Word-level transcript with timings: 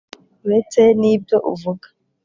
ureke 0.45 0.83
n’ibyo 0.99 1.37
uvuga 1.51 1.87